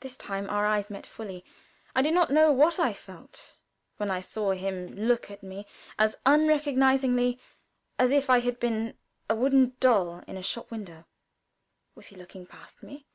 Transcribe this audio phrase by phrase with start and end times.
[0.00, 1.42] This time our eyes met fully.
[1.94, 3.56] I do not know what I felt
[3.96, 5.66] when I saw him look at me
[5.98, 7.40] as unrecognizingly
[7.98, 8.98] as if I had been
[9.30, 11.06] a wooden doll in a shop window.
[11.94, 13.06] Was he looking past me?